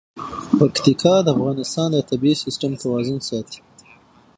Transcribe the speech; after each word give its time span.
پکتیکا 0.59 1.15
د 1.23 1.27
افغانستان 1.35 1.89
د 1.93 1.97
طبعي 2.09 2.33
سیسټم 2.43 2.71
توازن 2.81 3.17
ساتي. 3.29 3.59